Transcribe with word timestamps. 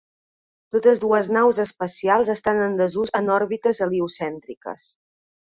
Totes 0.75 1.01
dues 1.03 1.29
naus 1.37 1.59
espacials 1.63 2.31
estan 2.35 2.63
en 2.69 2.79
desús 2.81 3.13
en 3.21 3.31
òrbites 3.35 3.83
heliocèntriques. 3.87 4.91